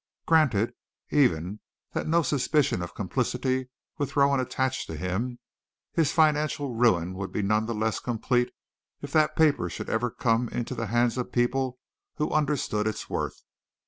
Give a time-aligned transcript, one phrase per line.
[0.25, 0.73] Granted,
[1.11, 1.59] even,
[1.91, 3.69] that no suspicion of complicity
[3.99, 5.37] with Rowan attached to him,
[5.93, 8.51] his financial ruin would be none the less complete
[9.03, 11.77] if that paper should ever come into the hands of people
[12.15, 13.43] who understood its worth.